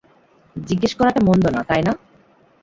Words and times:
জিজ্ঞেস 0.55 0.93
করাটা 0.95 1.21
মন্দ 1.27 1.43
না, 1.55 1.61
তাই 1.69 1.81
না? 1.87 1.93